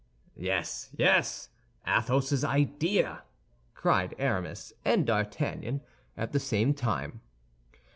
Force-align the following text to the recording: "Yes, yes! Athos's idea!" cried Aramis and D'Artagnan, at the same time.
"Yes, 0.37 0.89
yes! 0.95 1.49
Athos's 1.85 2.43
idea!" 2.43 3.21
cried 3.75 4.15
Aramis 4.17 4.73
and 4.83 5.05
D'Artagnan, 5.05 5.81
at 6.17 6.31
the 6.31 6.39
same 6.39 6.73
time. 6.73 7.21